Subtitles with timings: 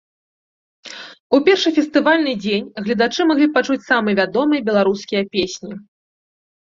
[1.37, 5.71] У першы фестывальны дзень гледачы маглі пачуць самыя вядомыя беларускія песні.